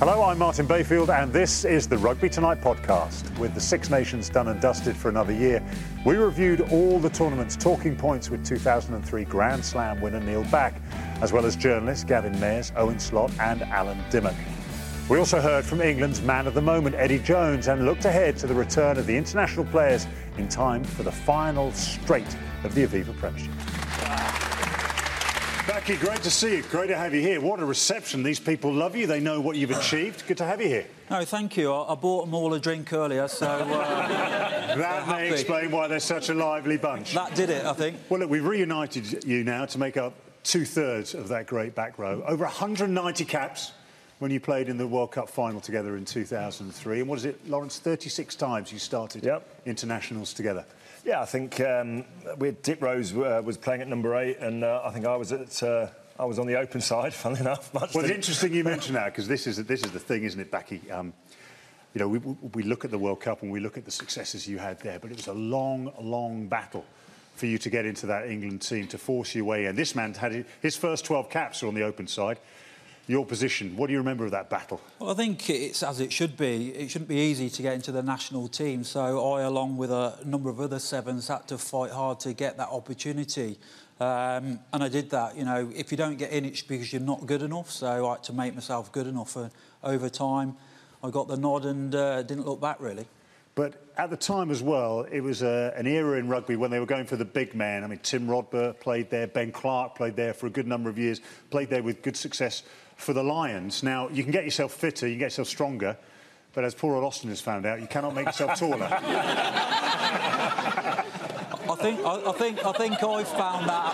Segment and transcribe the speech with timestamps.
[0.00, 3.38] Hello, I'm Martin Bayfield, and this is the Rugby Tonight podcast.
[3.38, 5.62] With the Six Nations done and dusted for another year,
[6.06, 10.80] we reviewed all the tournament's talking points with 2003 Grand Slam winner Neil Back,
[11.20, 14.34] as well as journalists Gavin Mairs, Owen Slot, and Alan Dymock.
[15.10, 18.46] We also heard from England's man of the moment, Eddie Jones, and looked ahead to
[18.46, 20.06] the return of the international players
[20.38, 23.50] in time for the final straight of the Aviva Premiership.
[25.70, 26.62] Backy, great to see you.
[26.64, 27.40] Great to have you here.
[27.40, 28.24] What a reception.
[28.24, 29.06] These people love you.
[29.06, 30.26] They know what you've achieved.
[30.26, 30.86] Good to have you here.
[31.08, 31.72] No, thank you.
[31.72, 33.46] I, I bought them all a drink earlier, so.
[33.46, 33.66] Uh,
[34.76, 35.28] that may happy.
[35.28, 37.14] explain why they're such a lively bunch.
[37.14, 37.98] that did it, I think.
[38.08, 42.00] Well, look, we've reunited you now to make up two thirds of that great back
[42.00, 42.24] row.
[42.26, 43.70] Over 190 caps
[44.18, 46.98] when you played in the World Cup final together in 2003.
[46.98, 47.78] And what is it, Lawrence?
[47.78, 49.46] 36 times you started Yep.
[49.66, 50.64] internationals together.
[51.04, 52.04] Yeah, I think um,
[52.38, 55.16] we had Dick Rose uh, was playing at number eight, and uh, I think I
[55.16, 57.14] was at uh, I was on the open side.
[57.14, 59.98] Funnily enough, much Well, it's interesting you mention that because this is this is the
[59.98, 60.90] thing, isn't it, Backy?
[60.90, 61.12] Um,
[61.94, 64.46] you know, we, we look at the World Cup and we look at the successes
[64.46, 66.84] you had there, but it was a long, long battle
[67.34, 69.74] for you to get into that England team to force your way in.
[69.74, 72.38] This man had his first 12 caps are on the open side.
[73.06, 73.76] Your position.
[73.76, 74.80] What do you remember of that battle?
[74.98, 76.70] Well, I think it's as it should be.
[76.70, 78.84] It shouldn't be easy to get into the national team.
[78.84, 82.56] So I, along with a number of other sevens, had to fight hard to get
[82.58, 83.58] that opportunity.
[83.98, 85.36] Um, and I did that.
[85.36, 87.70] You know, if you don't get in, it's because you're not good enough.
[87.70, 89.34] So I had to make myself good enough.
[89.36, 89.50] And
[89.82, 90.56] over time,
[91.02, 93.06] I got the nod and uh, didn't look back really.
[93.54, 96.78] But at the time as well, it was a, an era in rugby when they
[96.78, 97.84] were going for the big man.
[97.84, 100.98] I mean, Tim Rodber played there, Ben Clark played there for a good number of
[100.98, 102.62] years, played there with good success
[103.00, 103.82] for the Lions.
[103.82, 105.96] Now, you can get yourself fitter, you can get yourself stronger,
[106.52, 108.88] but as poor old Austin has found out, you cannot make yourself taller.
[111.70, 113.92] I think I, I think I think I've found that.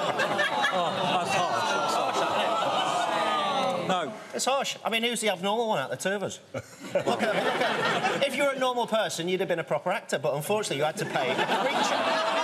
[0.72, 1.71] Oh, that's harsh.
[1.71, 3.89] That's harsh.
[3.89, 4.77] No, It's harsh.
[4.84, 6.41] I mean, who's the abnormal one out of the two of us?
[6.55, 10.19] look at, look at, if you're a normal person, you'd have been a proper actor,
[10.19, 12.36] but unfortunately, you had to pay a creature.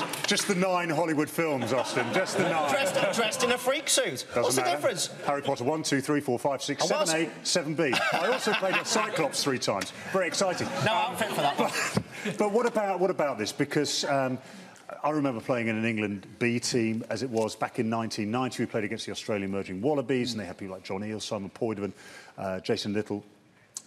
[0.00, 2.70] Realise just the nine Hollywood films, Austin, just the nine.
[2.70, 4.26] dressed, dressed in a freak suit.
[4.34, 5.10] Doesn't What's the difference?
[5.26, 7.14] Harry Potter 1, 2, 3, 4, 5, 6, I 7, was.
[7.14, 8.00] 8, 7B.
[8.12, 9.92] I also played at Cyclops three times.
[10.12, 10.68] Very exciting.
[10.84, 12.34] No I'm fit for that one.
[12.38, 13.52] but what about what about this?
[13.52, 14.38] Because um,
[15.02, 18.62] I remember playing in an England B team as it was back in 1990.
[18.62, 21.50] We played against the Australian Emerging Wallabies, and they had people like John Eales, Simon
[21.50, 21.92] Poidevin,
[22.38, 23.24] uh, Jason Little.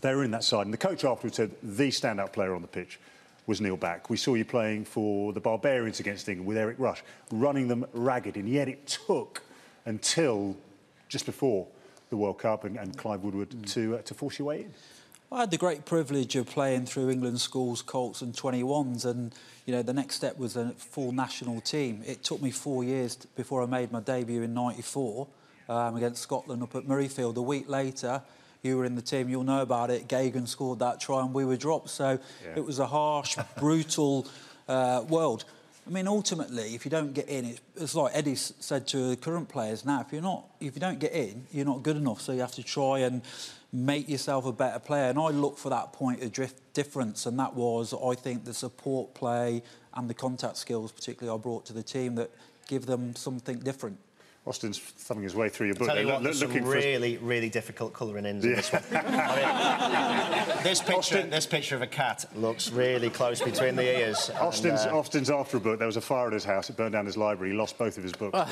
[0.02, 2.68] They were in that side, and the coach afterwards said the standout player on the
[2.68, 3.00] pitch
[3.50, 4.12] was Neil Back.
[4.12, 8.38] We saw you playing for the Barbarians against England with Eric Rush, running them ragged,
[8.38, 9.42] and yet it took
[9.86, 10.56] until
[11.08, 11.66] just before
[12.12, 14.74] the World Cup and, and Clive Woodward to uh, to force your way in.
[15.32, 19.34] I had the great privilege of playing through England schools, Colts, and 21s, and
[19.66, 22.04] you know the next step was a full national team.
[22.06, 25.28] It took me four years before I made my debut in '94
[25.68, 27.36] um, against Scotland up at Murrayfield.
[27.36, 28.22] A week later,
[28.62, 29.30] you were in the team.
[29.30, 30.08] You'll know about it.
[30.08, 31.90] Geoghegan scored that try, and we were dropped.
[31.90, 32.20] So
[32.56, 34.28] it was a harsh, brutal
[34.68, 35.46] uh, world.
[35.88, 39.16] I mean, ultimately, if you don't get in, it's, it's like Eddie said to the
[39.16, 39.86] current players.
[39.86, 42.22] Now, if you're not, if you don't get in, you're not good enough.
[42.22, 43.24] So you have to try and
[43.72, 45.10] make yourself a better player.
[45.10, 48.54] And I look for that point of drift difference, and that was, I think, the
[48.54, 49.64] support play
[49.94, 52.30] and the contact skills, particularly I brought to the team, that
[52.68, 53.98] give them something different.
[54.50, 55.90] Austin's thumbing his way through your book.
[55.90, 58.82] Tell you what, there's some looking for- really, really difficult colouring ins in this one.
[58.92, 63.84] I mean, this picture, Austin- this picture of a cat looks really close between the
[63.84, 64.30] ears.
[64.30, 65.78] and, Austin's, uh, Austin's after a book.
[65.78, 66.68] There was a fire at his house.
[66.68, 67.52] It burned down his library.
[67.52, 68.36] He lost both of his books.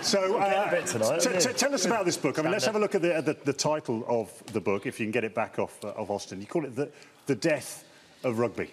[0.00, 1.54] so, uh, tonight, t- haven't t- you?
[1.54, 2.38] tell us about this book.
[2.38, 4.98] I mean, let's have a look at the, the, the title of the book, if
[4.98, 6.40] you can get it back off uh, of Austin.
[6.40, 6.88] You call it the,
[7.26, 7.84] the Death
[8.24, 8.70] of Rugby.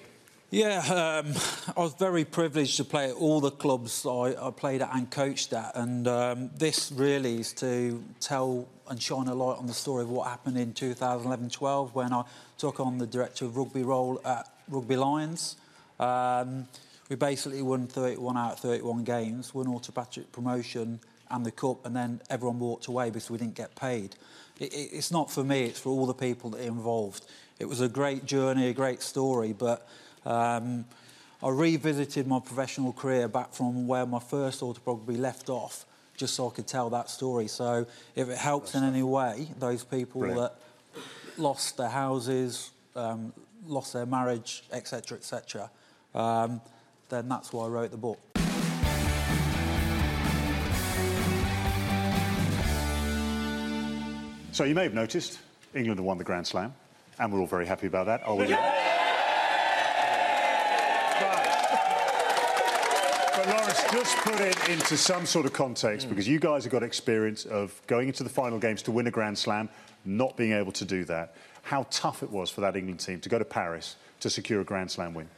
[0.51, 1.33] Yeah, um,
[1.75, 5.09] I was very privileged to play at all the clubs I, I played at and
[5.09, 9.73] coached at, and um, this really is to tell and shine a light on the
[9.73, 12.23] story of what happened in 2011-12 when I
[12.59, 15.55] took on the director of rugby role at Rugby Lions.
[15.99, 16.67] Um,
[17.09, 20.99] we basically won 31 out of 31 games, won automatic promotion
[21.31, 24.15] and the cup, and then everyone walked away because we didn't get paid.
[24.59, 27.25] It, it, it's not for me; it's for all the people that are involved.
[27.57, 29.87] It was a great journey, a great story, but.
[30.25, 30.85] Um,
[31.43, 35.85] I revisited my professional career back from where my first autobiography left off,
[36.17, 37.47] just so I could tell that story.
[37.47, 37.85] So
[38.15, 40.53] if it helps in any way, those people Brilliant.
[40.53, 41.01] that
[41.37, 43.33] lost their houses, um,
[43.67, 45.69] lost their marriage, etc., etc.,
[46.13, 46.61] um,
[47.09, 48.19] then that's why I wrote the book.
[54.51, 55.39] So you may have noticed
[55.75, 56.73] England have won the Grand Slam,
[57.19, 58.23] and we're all very happy about that.
[63.95, 66.09] Just put it into some sort of context, mm.
[66.09, 69.11] because you guys have got experience of going into the final games to win a
[69.11, 69.69] Grand Slam,
[70.03, 71.33] not being able to do that.
[71.61, 74.65] How tough it was for that England team to go to Paris to secure a
[74.65, 75.29] Grand Slam win.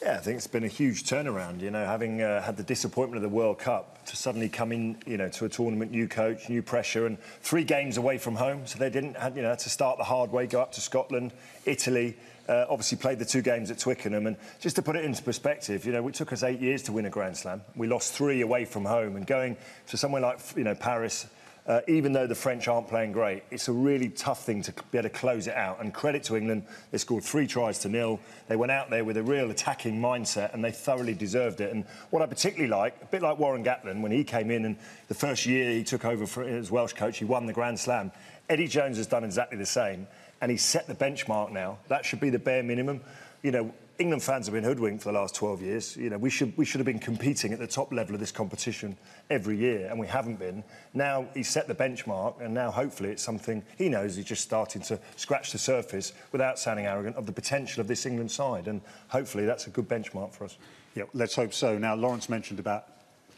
[0.00, 1.60] Yeah, I think it's been a huge turnaround.
[1.60, 4.96] You know, having uh, had the disappointment of the World Cup to suddenly come in,
[5.06, 8.64] you know, to a tournament, new coach, new pressure, and three games away from home.
[8.64, 11.32] So they didn't, have, you know, to start the hard way, go up to Scotland,
[11.64, 12.16] Italy.
[12.48, 15.86] Uh, obviously played the two games at Twickenham, and just to put it into perspective,
[15.86, 17.62] you know, it took us eight years to win a Grand Slam.
[17.74, 19.56] We lost three away from home, and going
[19.88, 21.26] to somewhere like, you know, Paris
[21.66, 24.98] uh, even though the French aren't playing great, it's a really tough thing to be
[24.98, 25.80] able to close it out.
[25.80, 28.20] And credit to England, they scored three tries to nil.
[28.48, 31.72] They went out there with a real attacking mindset and they thoroughly deserved it.
[31.72, 34.76] And what I particularly like, a bit like Warren Gatland, when he came in and
[35.08, 38.12] the first year he took over for, as Welsh coach, he won the Grand Slam.
[38.50, 40.06] Eddie Jones has done exactly the same
[40.40, 41.78] and he's set the benchmark now.
[41.88, 43.00] That should be the bare minimum.
[43.42, 45.96] You know, England fans have been hoodwinked for the last 12 years.
[45.96, 48.32] You know, we should we should have been competing at the top level of this
[48.32, 48.96] competition
[49.30, 50.64] every year, and we haven't been.
[50.94, 54.82] Now he's set the benchmark, and now hopefully it's something he knows he's just starting
[54.82, 58.80] to scratch the surface, without sounding arrogant, of the potential of this England side, and
[59.08, 60.56] hopefully that's a good benchmark for us.
[60.96, 61.78] Yeah, let's hope so.
[61.78, 62.86] Now Lawrence mentioned about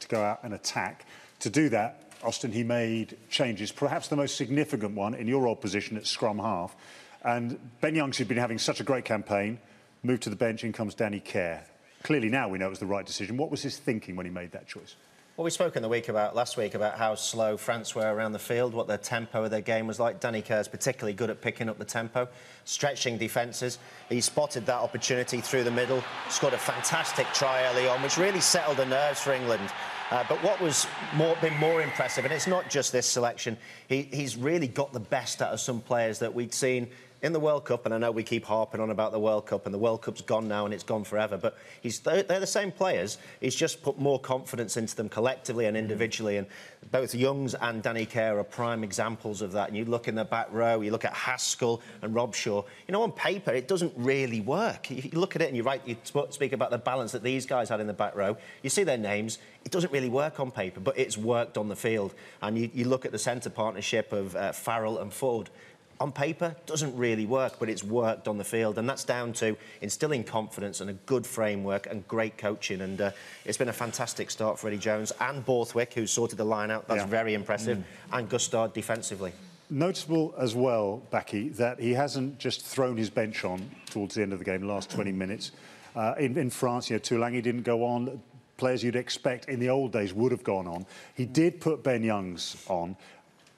[0.00, 1.06] to go out and attack.
[1.40, 5.61] To do that, Austin, he made changes, perhaps the most significant one in your old
[5.61, 6.75] position at scrum half.
[7.23, 9.61] And Ben Youngs who's been having such a great campaign
[10.02, 11.64] moved to the bench, in comes Danny Care.
[12.02, 13.37] Clearly now we know it was the right decision.
[13.37, 14.96] What was his thinking when he made that choice?
[15.37, 18.32] Well, we spoke in the week about last week about how slow France were around
[18.32, 20.19] the field, what their tempo of their game was like.
[20.19, 22.26] Danny Care's particularly good at picking up the tempo,
[22.64, 23.79] stretching defences.
[24.08, 28.40] He spotted that opportunity through the middle, scored a fantastic try early on, which really
[28.40, 29.70] settled the nerves for England.
[30.11, 33.56] Uh, but what was more, been more impressive, and it's not just this selection,
[33.88, 36.88] he, he's really got the best out of some players that we'd seen
[37.23, 39.65] in the World Cup, and I know we keep harping on about the World Cup,
[39.65, 42.71] and the World Cup's gone now and it's gone forever, but he's, they're, the same
[42.71, 43.19] players.
[43.41, 46.47] He's just put more confidence into them collectively and individually, and
[46.91, 49.69] both Youngs and Danny Care are prime examples of that.
[49.69, 52.65] And you look in the back row, you look at Haskell and Robshaw.
[52.87, 54.91] You know, on paper, it doesn't really work.
[54.91, 55.97] You look at it and you write, you
[56.31, 58.37] speak about the balance that these guys had in the back row.
[58.63, 59.39] You see their names.
[59.65, 62.15] It doesn't really work on paper, but it's worked on the field.
[62.41, 65.51] And you, you look at the centre partnership of uh, Farrell and Ford
[66.00, 69.56] on paper doesn't really work, but it's worked on the field, and that's down to
[69.81, 72.82] instilling confidence and a good framework and great coaching.
[72.82, 73.10] And uh,
[73.44, 76.87] it's been a fantastic start for Eddie Jones and Borthwick, who sorted the line out.
[76.88, 77.06] That's yeah.
[77.06, 77.84] very impressive, mm.
[78.12, 79.32] and Gustard defensively.
[79.69, 84.32] Notable as well, Backy, that he hasn't just thrown his bench on towards the end
[84.32, 85.50] of the game, the last 20 minutes.
[85.96, 88.20] Uh, in, in, France, you know, Tuilagi didn't go on.
[88.58, 90.86] Players you'd expect in the old days would have gone on.
[91.15, 92.96] He did put Ben Youngs on,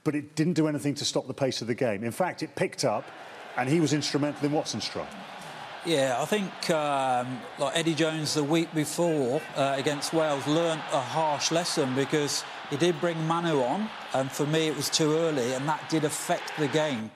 [0.08, 2.02] but it didn't do anything to stop the pace of the game.
[2.02, 3.04] In fact, it picked up,
[3.58, 5.06] and he was instrumental in Watson's try.
[5.84, 11.00] Yeah, I think um, like Eddie Jones the week before uh, against Wales learnt a
[11.00, 15.52] harsh lesson because he did bring Manu on, and for me it was too early,
[15.52, 17.10] and that did affect the game.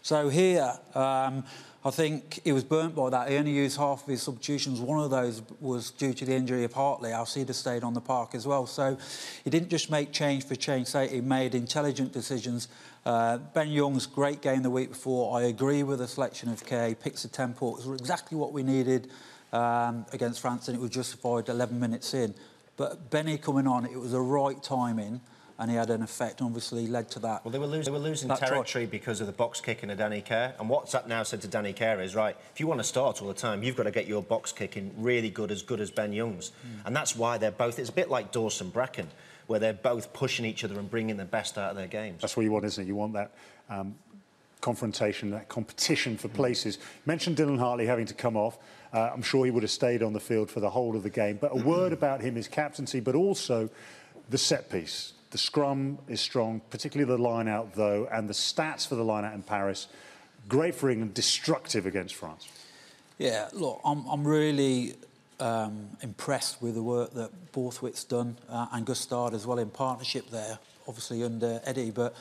[0.00, 1.44] So here, um,
[1.84, 3.30] I think he was burnt by that.
[3.30, 4.80] He only used half of his substitutions.
[4.80, 7.12] One of those was due to the injury of Hartley.
[7.12, 8.66] Alcida stayed on the park as well.
[8.66, 8.98] So
[9.44, 11.12] he didn't just make change for change sake.
[11.12, 12.66] He made intelligent decisions.
[13.06, 15.38] Uh, ben Youngs, great game the week before.
[15.38, 16.96] I agree with the selection of K.
[17.00, 17.76] Picks the tempo.
[17.76, 19.08] It was exactly what we needed
[19.52, 22.34] um, against France, and it was justified 11 minutes in.
[22.76, 25.20] But Benny coming on, it was the right timing
[25.58, 27.44] and he had an effect, obviously led to that.
[27.44, 28.86] Well, they were losing, they were losing territory try.
[28.86, 30.54] because of the box kick kicking of Danny Care.
[30.60, 33.20] And what's that now said to Danny Care is, right, if you want to start
[33.20, 35.90] all the time, you've got to get your box kicking really good, as good as
[35.90, 36.52] Ben Youngs.
[36.64, 36.86] Mm.
[36.86, 39.08] And that's why they're both, it's a bit like Dawson Bracken,
[39.48, 42.20] where they're both pushing each other and bringing the best out of their games.
[42.20, 42.86] That's what you want, isn't it?
[42.86, 43.32] You want that
[43.68, 43.96] um,
[44.60, 46.76] confrontation, that competition for places.
[46.76, 48.58] You mentioned Dylan Hartley having to come off.
[48.92, 51.10] Uh, I'm sure he would have stayed on the field for the whole of the
[51.10, 51.36] game.
[51.40, 53.70] But a word about him, his captaincy, but also
[54.30, 55.14] the set piece.
[55.30, 59.24] The scrum is strong, particularly the line out, though, and the stats for the line
[59.24, 59.88] out in Paris,
[60.48, 62.48] great for England, destructive against France.
[63.18, 64.94] Yeah, look, I'm, I'm really
[65.40, 70.30] um, impressed with the work that Borthwick's done uh, and Gustard as well in partnership
[70.30, 71.90] there, obviously under Eddie.
[71.90, 72.14] But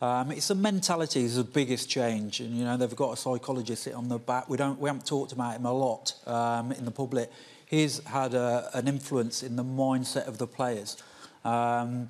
[0.00, 3.84] um, it's the mentality is the biggest change, and you know they've got a psychologist
[3.84, 4.48] sitting on the back.
[4.48, 7.30] We don't, we haven't talked about him a lot um, in the public.
[7.66, 11.02] He's had a, an influence in the mindset of the players.
[11.44, 12.08] Um,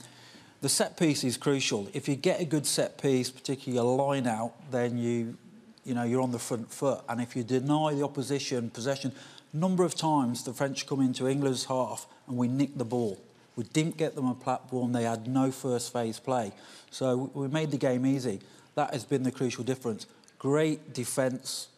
[0.63, 1.89] the set piece is crucial.
[1.93, 5.37] If you get a good set piece, particularly a line out, then you,
[5.85, 7.01] you know, you're on the front foot.
[7.09, 9.13] And if you deny the opposition possession,
[9.53, 13.21] number of times the French come into England's half and we nick the ball.
[13.57, 14.93] We didn't get them a platform.
[14.93, 16.53] They had no first phase play.
[16.93, 18.41] So we made the game easy.
[18.77, 20.07] That has been the crucial difference.
[20.39, 21.69] Great defence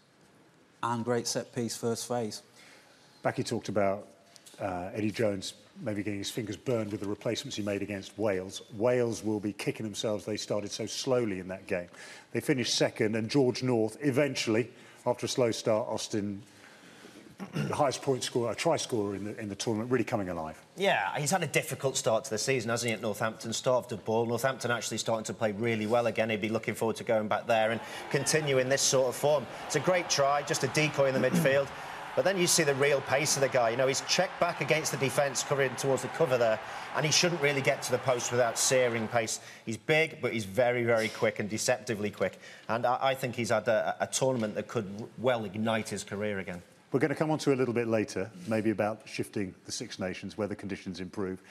[0.83, 2.43] and great set piece first phase.
[3.23, 4.07] Back he talked about
[4.61, 8.63] uh, Eddie Jones maybe getting his fingers burned with the replacements he made against Wales.
[8.75, 10.25] Wales will be kicking themselves.
[10.25, 11.89] They started so slowly in that game.
[12.33, 14.71] They finished second, and George North eventually,
[15.07, 16.43] after a slow start, Austin
[17.53, 20.61] the highest point scorer, a try scorer in the, in the tournament, really coming alive.
[20.77, 23.53] Yeah, he's had a difficult start to the season, hasn't he, at Northampton?
[23.53, 24.27] Starved of ball.
[24.27, 26.31] Northampton actually starting to play really well again.
[26.31, 29.47] He'd be looking forward to going back there and continuing this sort of form.
[29.67, 31.69] It's a great try, just a decoy in the midfield.
[32.17, 33.71] But then you see the real pace of the guy.
[33.71, 36.61] You know, he's checked back against the defence, covering towards the cover there,
[36.97, 39.41] and he shouldn't really get to the post without searing pace.
[39.67, 42.39] He's big, but he's very, very quick and deceptively quick.
[42.69, 44.87] And I, I think he's had a, a tournament that could
[45.19, 46.63] well ignite his career again.
[46.93, 49.99] We're going to come on to a little bit later, maybe about shifting the Six
[49.99, 51.43] Nations, whether conditions improve.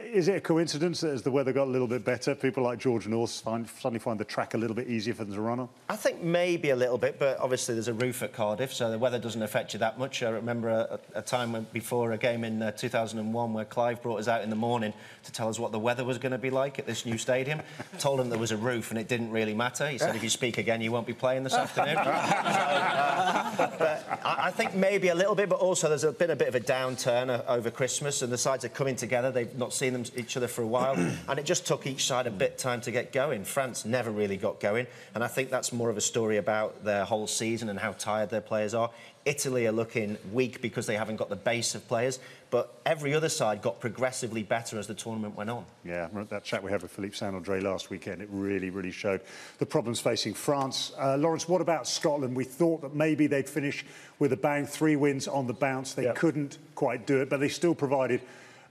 [0.00, 2.78] Is it a coincidence that as the weather got a little bit better, people like
[2.78, 5.60] George North find, suddenly find the track a little bit easier for them to run
[5.60, 5.68] on?
[5.90, 8.98] I think maybe a little bit, but obviously there's a roof at Cardiff, so the
[8.98, 10.22] weather doesn't affect you that much.
[10.22, 14.28] I remember a, a time before a game in uh, 2001 where Clive brought us
[14.28, 16.78] out in the morning to tell us what the weather was going to be like
[16.78, 17.60] at this new stadium.
[17.98, 19.86] Told him there was a roof and it didn't really matter.
[19.88, 21.96] He said, if you speak again, you won't be playing this afternoon.
[21.96, 26.48] so, uh, I, I, think maybe a little bit, but also there's been a bit
[26.48, 29.30] of a downturn uh, over Christmas and the sides are coming together.
[29.30, 30.94] They've not seen them, each other for a while,
[31.28, 33.44] and it just took each side a bit time to get going.
[33.44, 37.04] France never really got going, and I think that's more of a story about their
[37.04, 38.90] whole season and how tired their players are.
[39.26, 42.20] Italy are looking weak because they haven't got the base of players,
[42.50, 45.64] but every other side got progressively better as the tournament went on.
[45.84, 49.20] Yeah, that chat we had with Philippe Saint-André last weekend, it really, really showed
[49.58, 50.92] the problems facing France.
[50.96, 52.36] Uh, Lawrence, what about Scotland?
[52.36, 53.84] We thought that maybe they'd finish
[54.20, 55.94] with a bang, three wins on the bounce.
[55.94, 56.14] They yep.
[56.14, 58.20] couldn't quite do it, but they still provided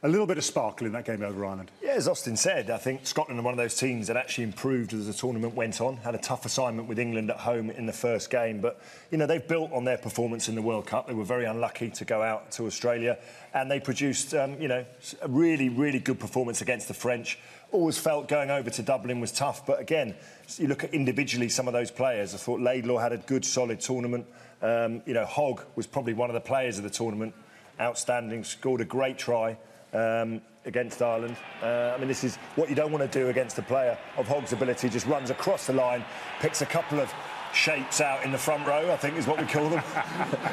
[0.06, 1.72] a little bit of sparkle in that game over Ireland.
[1.82, 4.94] Yeah, as Austin said, I think Scotland are one of those teams that actually improved
[4.94, 5.98] as the tournament went on.
[5.98, 9.26] Had a tough assignment with England at home in the first game, but you know
[9.26, 11.08] they've built on their performance in the World Cup.
[11.08, 13.18] They were very unlucky to go out to Australia,
[13.56, 14.86] and they produced um, you know
[15.24, 17.40] a really really good performance against the French.
[17.72, 20.14] Always felt going over to Dublin was tough, but again,
[20.58, 22.36] you look at individually some of those players.
[22.36, 24.28] I thought Laidlaw had a good solid tournament.
[24.62, 27.34] Um, you know, Hogg was probably one of the players of the tournament.
[27.80, 29.58] Outstanding, scored a great try
[29.94, 31.36] um, against Ireland.
[31.62, 34.28] Uh, I mean, this is what you don't want to do against a player of
[34.28, 34.90] Hogg's ability.
[34.90, 36.04] Just runs across the line,
[36.40, 37.14] picks a couple of
[37.54, 39.84] shapes out in the front row, I think is what we call them.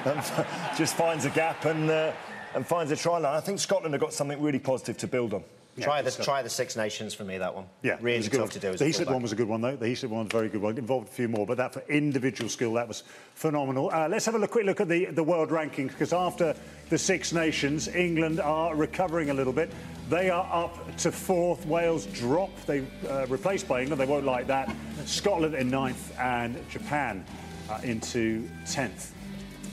[0.04, 2.12] And just finds a gap and, uh,
[2.54, 3.36] and finds a try line.
[3.36, 5.44] I think Scotland have got something really positive to build on.
[5.76, 7.38] Yeah, try the try the Six Nations for me.
[7.38, 7.64] That one.
[7.82, 8.48] Yeah, really tough one.
[8.50, 8.76] to do.
[8.76, 9.74] The Heaslip one was a good one though.
[9.74, 10.76] The Heaslip one was a very good one.
[10.76, 13.90] Involved a few more, but that for individual skill, that was phenomenal.
[13.90, 16.54] Uh, let's have a look, quick look at the the world rankings because after
[16.90, 19.72] the Six Nations, England are recovering a little bit.
[20.10, 21.64] They are up to fourth.
[21.64, 22.50] Wales drop.
[22.66, 23.98] They uh, replaced by England.
[23.98, 24.74] They won't like that.
[25.06, 27.24] Scotland in ninth and Japan
[27.70, 29.14] uh, into tenth.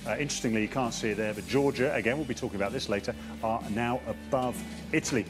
[0.07, 2.87] Uh, interestingly, you can't see it there, but Georgia, again, we'll be talking about this
[2.87, 3.13] later,
[3.43, 4.61] are now above
[4.93, 5.25] Italy.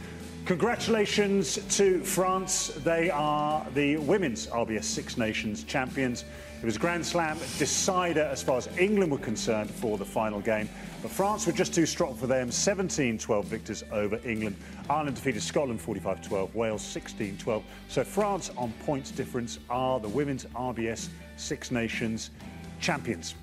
[0.50, 2.70] Congratulations to France.
[2.84, 6.26] They are the women's RBS Six Nations champions.
[6.60, 10.42] It was a Grand Slam decider as far as England were concerned for the final
[10.42, 10.68] game.
[11.04, 12.50] But France were just too strong for them.
[12.50, 14.56] 17 12 victors over England.
[14.90, 17.64] Ireland defeated Scotland 45 12, Wales 16 12.
[17.88, 22.32] So France, on points difference, are the women's RBS Six Nations
[22.80, 23.36] champions.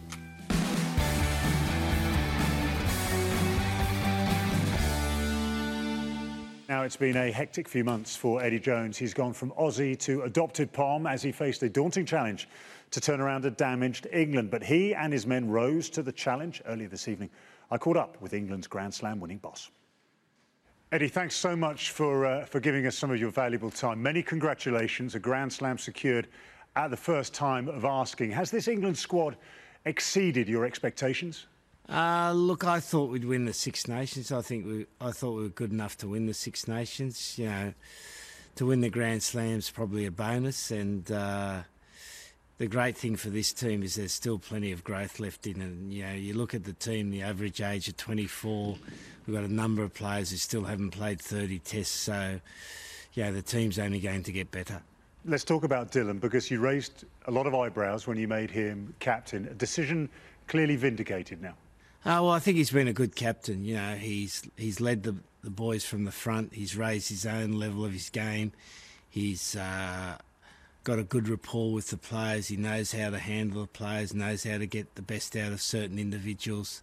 [6.68, 8.98] Now, it's been a hectic few months for Eddie Jones.
[8.98, 12.48] He's gone from Aussie to adopted Pom as he faced a daunting challenge
[12.90, 14.50] to turn around a damaged England.
[14.50, 17.30] But he and his men rose to the challenge earlier this evening.
[17.70, 19.70] I caught up with England's Grand Slam winning boss.
[20.90, 24.02] Eddie, thanks so much for, uh, for giving us some of your valuable time.
[24.02, 25.14] Many congratulations.
[25.14, 26.26] A Grand Slam secured
[26.74, 29.36] at the first time of asking, has this England squad
[29.84, 31.46] exceeded your expectations?
[31.88, 34.32] Uh, look, I thought we'd win the Six Nations.
[34.32, 37.38] I think we, I thought we were good enough to win the Six Nations.
[37.38, 37.74] You know,
[38.56, 41.60] to win the Grand Slam's probably a bonus, and uh,
[42.58, 45.94] the great thing for this team is there's still plenty of growth left in it.
[45.94, 48.76] You know, you look at the team, the average age of 24.
[49.26, 52.40] We've got a number of players who still haven't played 30 tests, so
[53.12, 54.82] yeah, the team's only going to get better.
[55.24, 58.94] Let's talk about Dylan because you raised a lot of eyebrows when you made him
[59.00, 59.46] captain.
[59.48, 60.08] A decision
[60.46, 61.54] clearly vindicated now.
[62.08, 63.64] Oh, well, I think he's been a good captain.
[63.64, 66.54] You know, he's he's led the, the boys from the front.
[66.54, 68.52] He's raised his own level of his game.
[69.10, 70.16] He's uh,
[70.84, 72.46] got a good rapport with the players.
[72.46, 75.60] He knows how to handle the players, knows how to get the best out of
[75.60, 76.80] certain individuals.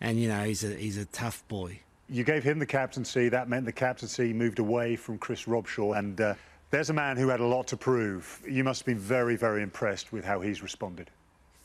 [0.00, 1.80] And, you know, he's a, he's a tough boy.
[2.08, 3.28] You gave him the captaincy.
[3.28, 5.98] That meant the captaincy moved away from Chris Robshaw.
[5.98, 6.34] And uh,
[6.70, 8.40] there's a man who had a lot to prove.
[8.48, 11.10] You must have been very, very impressed with how he's responded.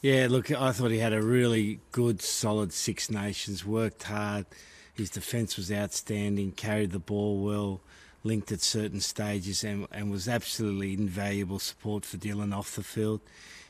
[0.01, 4.45] Yeah, look, I thought he had a really good, solid Six Nations, worked hard.
[4.93, 7.81] His defence was outstanding, carried the ball well,
[8.23, 13.19] linked at certain stages, and, and was absolutely invaluable support for Dylan off the field.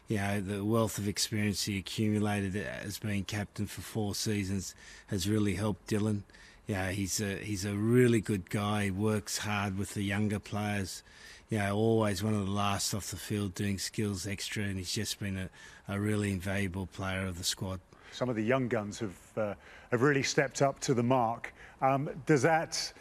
[0.07, 4.75] You know, the wealth of experience he accumulated as being captain for four seasons
[5.07, 6.21] has really helped Dylan.
[6.67, 8.85] Yeah, he's a he's a really good guy.
[8.85, 11.01] He works hard with the younger players
[11.49, 14.93] you know, always one of the last off the field doing skills extra, and he's
[14.93, 15.49] just been a,
[15.87, 17.79] a really invaluable player of the squad.
[18.11, 19.53] Some of the young guns have uh,
[19.91, 21.53] have really stepped up to the mark.
[21.81, 22.91] Um, does that,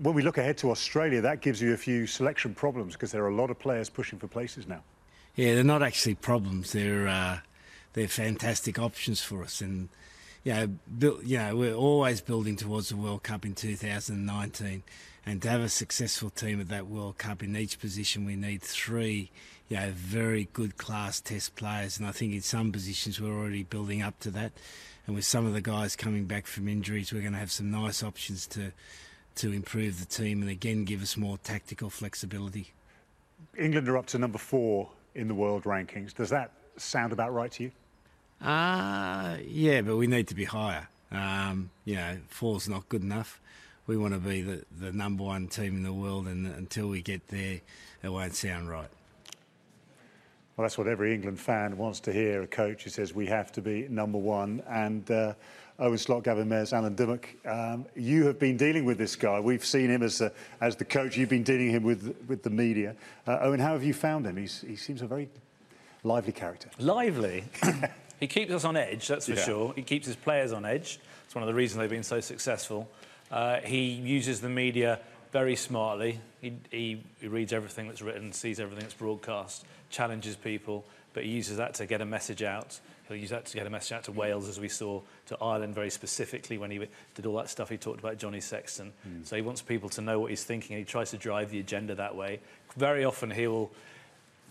[0.00, 3.24] when we look ahead to Australia, that gives you a few selection problems because there
[3.24, 4.82] are a lot of players pushing for places now?
[5.34, 6.72] Yeah, they're not actually problems.
[6.72, 7.40] They're uh,
[7.92, 9.90] they're fantastic options for us, and
[10.44, 10.66] you know,
[10.98, 14.82] build, you know, we're always building towards the World Cup in 2019
[15.24, 18.60] and to have a successful team at that World Cup in each position, we need
[18.62, 19.30] three,
[19.68, 21.98] you know, very good class test players.
[21.98, 24.52] And I think in some positions we're already building up to that.
[25.06, 27.70] And with some of the guys coming back from injuries, we're going to have some
[27.70, 28.72] nice options to
[29.34, 32.70] to improve the team and again give us more tactical flexibility.
[33.56, 36.14] England are up to number four in the world rankings.
[36.14, 37.70] Does that sound about right to you?
[38.46, 40.88] Uh, yeah, but we need to be higher.
[41.10, 43.40] Um, you know, four's not good enough
[43.86, 47.02] we want to be the, the number one team in the world, and until we
[47.02, 47.60] get there,
[48.02, 48.88] it won't sound right.
[50.56, 52.42] Well, that's what every England fan wants to hear.
[52.42, 54.62] A coach who says we have to be number one.
[54.68, 55.32] And uh,
[55.78, 59.40] Owen Slot, Gavin Mairs, Alan Dymock, um, you have been dealing with this guy.
[59.40, 60.22] We've seen him as,
[60.60, 61.16] as the coach.
[61.16, 62.94] You've been dealing him with with the media.
[63.26, 64.36] Uh, Owen, how have you found him?
[64.36, 65.30] He's, he seems a very
[66.04, 66.68] lively character.
[66.78, 67.44] Lively.
[68.20, 69.44] he keeps us on edge, that's for yeah.
[69.44, 69.72] sure.
[69.74, 71.00] He keeps his players on edge.
[71.24, 72.88] It's one of the reasons they've been so successful.
[73.32, 75.00] Uh, he uses the media
[75.32, 76.20] very smartly.
[76.42, 81.30] He, he, he, reads everything that's written, sees everything that's broadcast, challenges people, but he
[81.30, 82.78] uses that to get a message out.
[83.08, 85.74] He'll use that to get a message out to Wales, as we saw, to Ireland
[85.74, 88.92] very specifically when he did all that stuff he talked about Johnny Sexton.
[89.08, 89.26] Mm.
[89.26, 91.60] So he wants people to know what he's thinking, and he tries to drive the
[91.60, 92.40] agenda that way.
[92.76, 93.70] Very often he will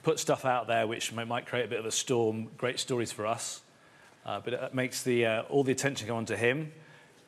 [0.02, 3.28] put stuff out there which might create a bit of a storm, great stories for
[3.28, 3.62] us,
[4.26, 6.72] uh, but it makes the, uh, all the attention go on to him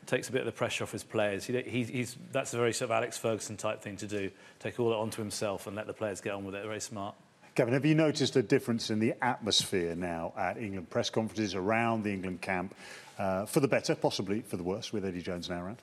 [0.05, 1.45] takes a bit of the pressure off his players.
[1.45, 4.31] He, he, he's, that's a very sort of Alex Ferguson type thing to do.
[4.59, 6.63] Take all that onto himself and let the players get on with it.
[6.63, 7.15] Very smart.
[7.55, 12.03] Gavin, have you noticed a difference in the atmosphere now at England press conferences around
[12.03, 12.73] the England camp,
[13.19, 15.77] uh, for the better, possibly for the worse, with Eddie Jones now around?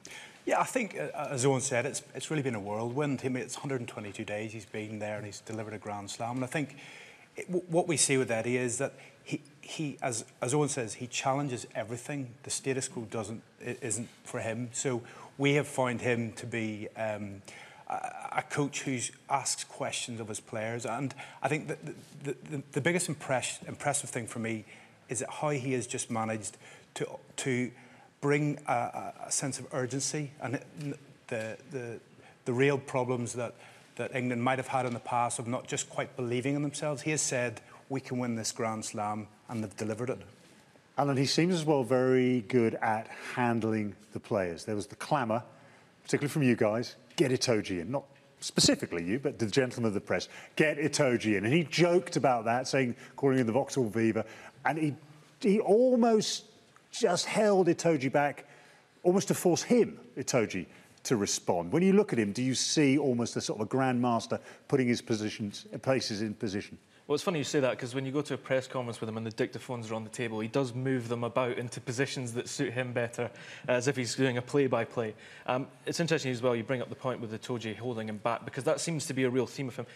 [0.47, 3.21] Yeah, I think, uh, as Owen said, it's, it's really been a whirlwind.
[3.25, 6.37] I mean, it's 122 days he's been there and he's delivered a Grand Slam.
[6.37, 6.77] And I think
[7.37, 11.07] it, what we see with Eddie is that he, he as, as Owen says, he
[11.07, 12.35] challenges everything.
[12.43, 14.71] The status quo doesn't, isn't for him.
[14.73, 15.03] So
[15.39, 17.43] we have found him to be um,
[17.89, 20.85] a, coach who asks questions of his players.
[20.85, 21.77] And I think the,
[22.25, 24.65] the, the biggest impress, impressive thing for me
[25.09, 26.57] is how he has just managed
[26.95, 27.71] to, to
[28.21, 30.61] bring a, a sense of urgency and
[31.29, 32.01] the, the,
[32.45, 33.55] the real problems that,
[33.97, 37.03] that England might have had in the past of not just quite believing in themselves.
[37.03, 40.19] He has said, we can win this Grand Slam, and they've delivered it.
[40.97, 44.65] Alan, he seems as well very good at handling the players.
[44.65, 45.43] There was the clamour,
[46.05, 47.91] particularly from you guys, get Itoje in.
[47.91, 48.05] Not
[48.41, 51.45] specifically you, but the gentleman of the press, get Itoje in.
[51.45, 54.25] And he joked about that, saying, calling him the Vauxhall Viva.
[54.65, 54.95] And he,
[55.41, 56.45] he almost
[56.93, 58.47] just held Itoje back,
[59.03, 60.67] almost to force him, Itoje,
[61.05, 61.73] to respond.
[61.73, 64.89] When you look at him, do you see almost a sort of a grandmaster putting
[64.89, 66.79] his positions, places in position?
[67.11, 69.09] Well, it's funny you say that because when you go to a press conference with
[69.09, 72.35] him and the dictaphones are on the table, he does move them about into positions
[72.35, 73.29] that suit him better,
[73.67, 75.17] as if he's doing a play-by-play.
[75.47, 76.55] Um, it's interesting as well.
[76.55, 79.25] You bring up the point with Itoje holding him back because that seems to be
[79.25, 79.87] a real theme of him.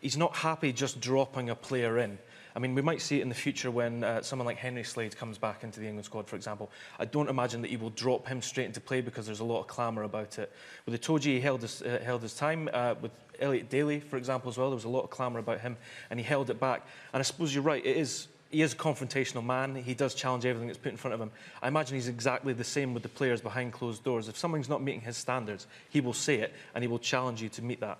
[0.00, 2.18] He's not happy just dropping a player in.
[2.54, 5.16] I mean, we might see it in the future when uh, someone like Henry Slade
[5.16, 6.70] comes back into the England squad, for example.
[6.98, 9.60] I don't imagine that he will drop him straight into play because there's a lot
[9.60, 10.52] of clamour about it.
[10.84, 12.68] With Itoje, he held his, uh, held his time.
[12.72, 15.60] Uh, with Elliot Daly, for example, as well, there was a lot of clamour about
[15.60, 15.76] him,
[16.10, 16.86] and he held it back.
[17.12, 19.76] And I suppose you're right, it is he is a confrontational man.
[19.76, 21.30] He does challenge everything that's put in front of him.
[21.62, 24.28] I imagine he's exactly the same with the players behind closed doors.
[24.28, 27.48] If someone's not meeting his standards, he will say it and he will challenge you
[27.50, 27.98] to meet that.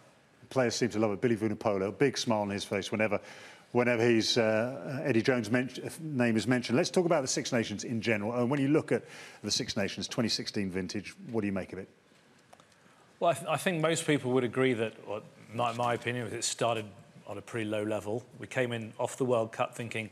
[0.51, 1.21] Players seem to love it.
[1.21, 3.21] Billy Vunipola, big smile on his face whenever
[3.73, 5.49] whenever he's, uh, Eddie Jones'
[6.01, 6.77] name is mentioned.
[6.77, 8.35] Let's talk about the Six Nations in general.
[8.35, 9.05] And when you look at
[9.45, 11.89] the Six Nations 2016 vintage, what do you make of it?
[13.21, 14.95] Well, I, th I think most people would agree that,
[15.55, 16.87] my, my opinion, it started
[17.27, 18.25] on a pretty low level.
[18.39, 20.11] We came in off the World Cup thinking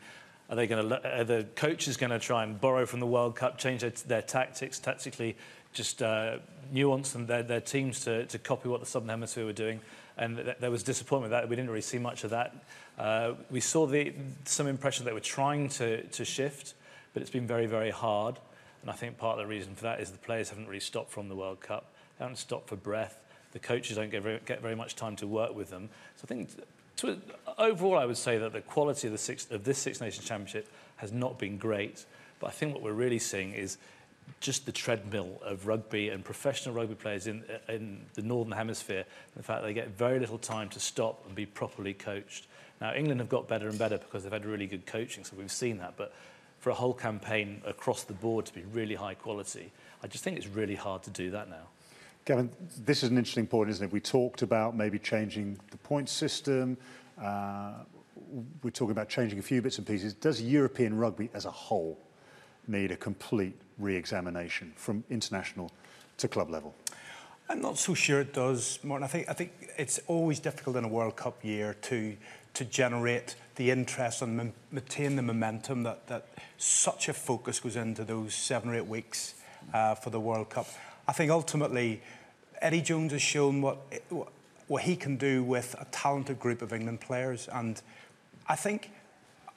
[0.51, 1.21] are they going to?
[1.21, 4.23] Are the coaches going to try and borrow from the World Cup, change their, their
[4.23, 5.37] tactics, tactically,
[5.75, 6.39] just uh,
[6.73, 9.81] nuance them, their, their teams to, to copy what the Southern Hemisphere were doing?
[10.19, 12.55] And th there was disappointment that we didn't really see much of that.
[12.99, 14.13] Uh, we saw the,
[14.45, 16.75] some impression that they were trying to, to shift,
[17.13, 18.39] but it's been very, very hard.
[18.83, 21.11] And I think part of the reason for that is the players haven't really stopped
[21.11, 21.93] from the World Cup.
[22.19, 23.21] They haven't stopped for breath.
[23.53, 25.89] The coaches don't get very, get very much time to work with them.
[26.17, 26.51] So I think
[26.97, 27.19] to,
[27.57, 30.69] overall, I would say that the quality of, the six, of this Six Nations Championship
[30.97, 32.05] has not been great.
[32.41, 33.79] But I think what we're really seeing is
[34.41, 39.05] just the treadmill of rugby and professional rugby players in, in the Northern Hemisphere.
[39.37, 42.47] In fact, they get very little time to stop and be properly coached.
[42.81, 45.51] Now, England have got better and better because they've had really good coaching, so we've
[45.51, 45.95] seen that.
[45.97, 46.15] But
[46.61, 50.37] for a whole campaign across the board to be really high quality, I just think
[50.37, 51.67] it's really hard to do that now.
[52.25, 52.51] Gavin,
[52.85, 53.93] this is an interesting point, isn't it?
[53.93, 56.77] We talked about maybe changing the point system.
[57.21, 57.73] Uh,
[58.63, 60.13] we're talking about changing a few bits and pieces.
[60.13, 61.99] Does European rugby as a whole
[62.69, 65.71] need a complete re-examination from international
[66.19, 66.75] to club level?
[67.49, 69.05] I'm not so sure it does, Martin.
[69.05, 72.17] I think I think it's always difficult in a World Cup year to
[72.55, 76.27] to generate the interest and maintain the momentum that, that
[76.57, 79.35] such a focus goes into those seven or eight weeks
[79.73, 80.67] uh, for the World Cup.
[81.07, 82.03] I think ultimately
[82.61, 83.79] Eddie Jones has shown what,
[84.67, 87.49] what he can do with a talented group of England players.
[87.53, 87.81] And
[88.49, 88.91] I think,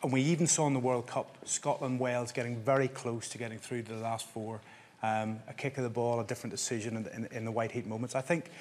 [0.04, 3.60] and we even saw in the World Cup, Scotland, Wales getting very close to getting
[3.60, 4.62] through to the last four.
[5.04, 7.88] Um, a kick of the ball, a different decision in, in, in the white heat
[7.88, 8.16] moments.
[8.16, 8.52] I think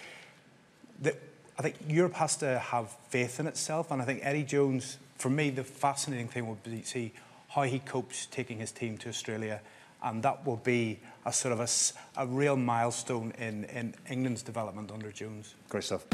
[1.03, 1.16] that
[1.59, 5.29] I think Europe has to have faith in itself, and I think Eddie Jones, for
[5.29, 7.12] me, the fascinating thing would be to see
[7.48, 9.61] how he copes taking his team to Australia
[10.03, 14.90] and that will be a sort of a, a real milestone in, in England's development
[14.90, 15.55] under Jones.
[15.68, 16.07] Great stuff.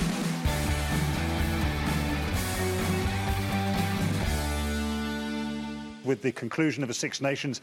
[6.07, 7.61] With the conclusion of the Six Nations,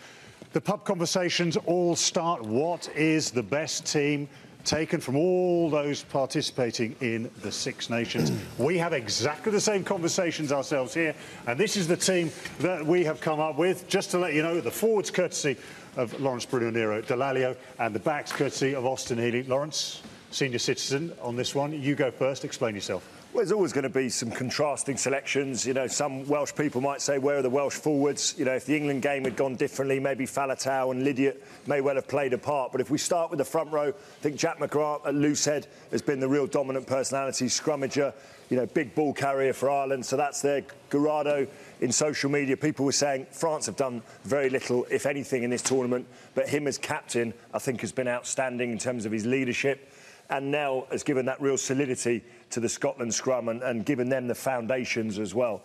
[0.52, 2.44] the pub conversations all start.
[2.44, 4.28] What is the best team
[4.66, 8.32] taken from all those participating in the Six Nations.
[8.58, 11.16] we have exactly the same conversations ourselves here,
[11.48, 13.88] and this is the team that we have come up with.
[13.88, 15.58] Just to let you know, the forwards courtesy
[15.98, 19.44] of Lawrence Bruno Nero Dallaglio, and the backs courtesy of Austin Healey.
[19.44, 20.02] Lawrence,
[20.32, 21.74] senior citizen on this one.
[21.74, 22.46] You go first.
[22.46, 23.23] Explain yourself.
[23.34, 25.66] Well, there's always going to be some contrasting selections.
[25.66, 28.36] You know, some Welsh people might say, where are the Welsh forwards?
[28.38, 31.96] You know, if the England game had gone differently, maybe Faletau and Lydiate may well
[31.96, 32.72] have played a part.
[32.72, 36.00] But if we start with the front row, I think Jack McGrath at loosehead has
[36.00, 38.14] been the real dominant personality, scrummager,
[38.52, 40.06] you know, big ball carrier for Ireland.
[40.06, 40.62] So that's there.
[40.92, 41.48] Guirado
[41.82, 45.64] in social media, people were saying France have done very little, if anything, in this
[45.64, 46.06] tournament.
[46.36, 49.90] But him as captain, I think, has been outstanding in terms of his leadership
[50.30, 54.28] and now has given that real solidity to the Scotland scrum and, and given them
[54.28, 55.62] the foundations as well.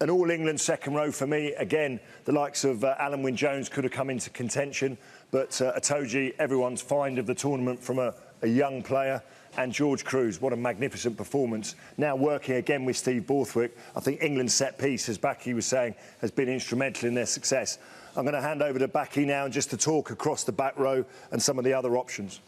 [0.00, 1.52] An all England second row for me.
[1.54, 4.96] Again, the likes of uh, Alun Wyn Jones could have come into contention,
[5.30, 9.22] but uh, Itoje, everyone's find of the tournament from a, a young player.
[9.58, 11.74] And George Kruis, what a magnificent performance.
[11.98, 15.96] Now working again with Steve Borthwick, I think England's set piece, as Backy was saying,
[16.20, 17.78] has been instrumental in their success.
[18.16, 21.04] I'm going to hand over to Backy now just to talk across the back row
[21.32, 22.40] and some of the other options.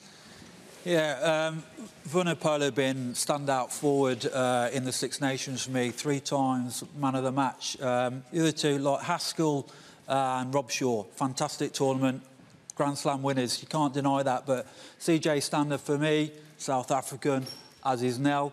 [0.84, 1.62] Yeah, um,
[2.08, 7.22] Vunipola been standout forward uh, in the Six Nations for me, three times man of
[7.22, 7.80] the match.
[7.80, 9.68] Um, the other two, like Haskell
[10.08, 12.22] and Robshaw, fantastic tournament,
[12.74, 14.44] Grand Slam winners, you can't deny that.
[14.44, 14.66] But
[14.98, 17.46] CJ Stander for me, South African,
[17.84, 18.52] as is Nel,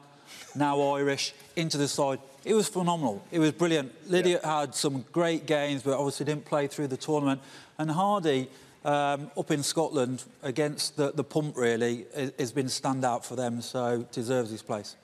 [0.54, 2.20] now Irish, into the side.
[2.46, 3.26] It was phenomenal.
[3.32, 3.92] It was brilliant.
[4.08, 4.60] Lydia yeah.
[4.60, 7.42] had some great games, but obviously didn't play through the tournament.
[7.80, 8.50] And Hardie,
[8.86, 12.06] um, up in Scotland against the, the pump, really,
[12.38, 14.96] has been standout for them, so deserves his place.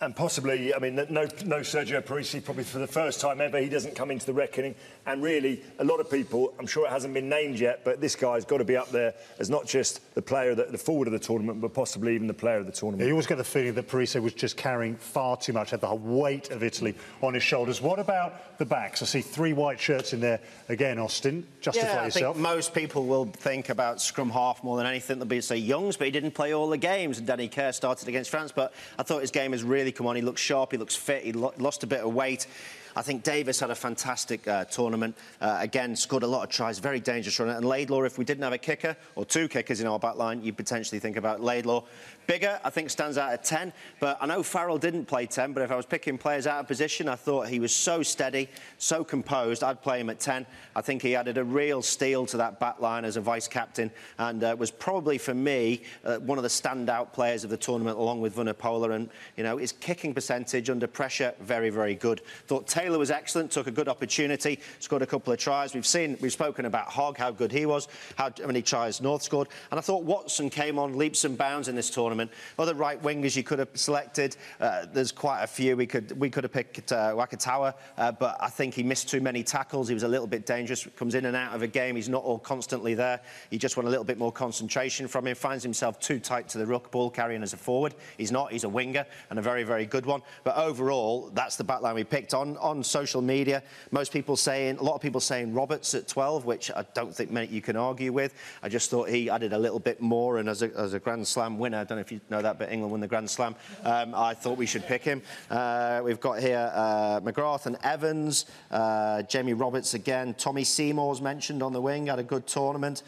[0.00, 1.04] And possibly, I mean, no,
[1.44, 4.74] no Sergio Parisse, probably for the first time ever, he doesn't come into the reckoning.
[5.06, 8.14] And really, a lot of people, I'm sure it hasn't been named yet, but this
[8.14, 11.12] guy's got to be up there as not just the player, the, the forward of
[11.12, 13.06] the tournament, but possibly even the player of the tournament.
[13.06, 15.94] You always get the feeling that Parisse was just carrying far too much, had the
[15.94, 17.80] weight of Italy on his shoulders.
[17.80, 19.02] What about the backs?
[19.02, 21.46] I see three white shirts in there again, Austin.
[21.60, 22.36] Justify yeah, I yourself.
[22.36, 25.18] think most people will think about scrum half more than anything.
[25.18, 27.18] They'll be say Youngs, but he didn't play all the games.
[27.18, 30.16] And Danny Care started against France, but I thought his game has really come on.
[30.16, 32.46] He looks sharp, he looks fit, he lo lost a bit of weight.
[32.96, 35.14] I think Davis had a fantastic uh, tournament.
[35.38, 37.52] Uh, again, scored a lot of tries, very dangerous runner.
[37.52, 40.42] And Laidlaw, if we didn't have a kicker or two kickers in our back line,
[40.42, 41.84] you'd potentially think about Laidlaw.
[42.26, 43.72] Biggar, I think, stands out at 10.
[44.00, 46.66] But I know Farrell didn't play 10, but if I was picking players out of
[46.66, 50.46] position, I thought he was so steady, so composed, I'd play him at 10.
[50.74, 53.90] I think he added a real steel to that back line as a vice captain
[54.18, 57.98] and uh, was probably, for me, uh, one of the standout players of the tournament
[57.98, 58.94] along with Vunipola.
[58.94, 62.22] And, you know, his kicking percentage under pressure, very, very good.
[62.46, 65.74] Thought Taylor Taylor was excellent, took a good opportunity, scored a couple of tries.
[65.74, 69.48] We've seen, we've spoken about Hogg, how good he was, how many tries North scored.
[69.72, 72.30] And I thought Watson came on leaps and bounds in this tournament.
[72.60, 75.76] Other right wingers you could have selected, uh, there's quite a few.
[75.76, 79.20] We could we could have picked uh, Vakatawa, uh, but I think he missed too
[79.20, 79.88] many tackles.
[79.88, 81.96] He was a little bit dangerous, comes in and out of a game.
[81.96, 83.20] He's not all constantly there.
[83.50, 85.34] You just want a little bit more concentration from him.
[85.34, 87.96] Finds himself too tight to the ruck, ball carrying as a forward.
[88.16, 88.52] He's not.
[88.52, 90.22] He's a winger and a very, very good one.
[90.44, 93.62] But overall, that's the backline we picked on on social media.
[93.90, 97.30] Most people saying, a lot of people saying Roberts at 12, which I don't think
[97.30, 98.34] many you can argue with.
[98.62, 101.26] I just thought he added a little bit more, and as a, as a Grand
[101.26, 103.54] Slam winner, I don't know if you know that, but England won the Grand Slam.
[103.84, 105.22] Um, I thought we should pick him.
[105.50, 111.62] Uh, we've got here uh, McGrath and Evans, uh, Jamie Roberts again, Tommy Seymour's mentioned
[111.62, 113.02] on the wing, had a good tournament.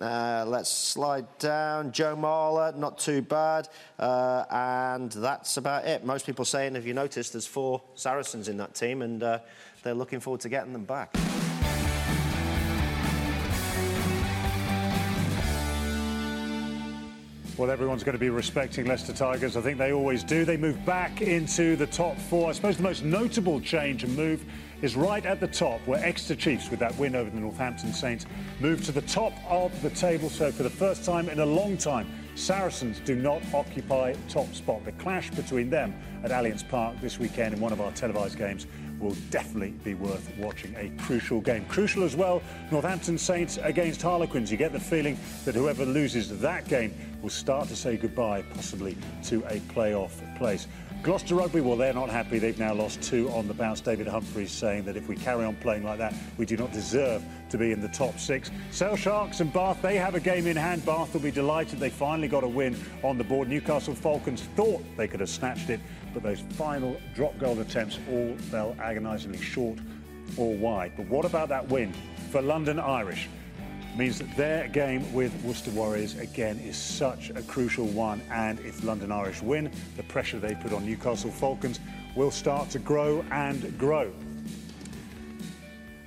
[0.00, 1.92] Uh, let's slide down.
[1.92, 3.68] Joe Marler, not too bad.
[3.98, 6.04] Uh, and that's about it.
[6.04, 9.38] Most people saying, if you noticed, there's four Saracens in that team, and uh,
[9.82, 11.14] they're looking forward to getting them back.
[17.56, 19.56] Well, everyone's going to be respecting Leicester Tigers.
[19.56, 20.44] I think they always do.
[20.44, 22.48] They move back into the top four.
[22.50, 24.44] I suppose the most notable change and move
[24.84, 28.26] is right at the top, where Exeter Chiefs, with that win over the Northampton Saints,
[28.60, 30.28] move to the top of the table.
[30.28, 34.84] So, for the first time in a long time, Saracens do not occupy top spot.
[34.84, 38.66] The clash between them at Allianz Park this weekend in one of our televised games
[39.00, 40.74] will definitely be worth watching.
[40.76, 41.64] A crucial game.
[41.64, 44.50] Crucial as well, Northampton Saints against Harlequins.
[44.50, 48.98] You get the feeling that whoever loses that game will start to say goodbye, possibly
[49.24, 50.66] to a playoff place.
[51.04, 52.38] Gloucester Rugby, well, they're not happy.
[52.38, 53.82] They've now lost two on the bounce.
[53.82, 57.22] David Humphreys saying that if we carry on playing like that, we do not deserve
[57.50, 58.50] to be in the top six.
[58.70, 60.86] Sale Sharks and Bath, they have a game in hand.
[60.86, 63.50] Bath will be delighted they finally got a win on the board.
[63.50, 65.78] Newcastle Falcons thought they could have snatched it,
[66.14, 69.78] but those final drop goal attempts all fell agonisingly short
[70.38, 70.92] or wide.
[70.96, 71.92] But what about that win
[72.30, 73.28] for London Irish?
[73.96, 78.20] Means that their game with Worcester Warriors again is such a crucial one.
[78.30, 81.80] And if London Irish win, the pressure they put on Newcastle Falcons
[82.16, 84.12] will start to grow and grow.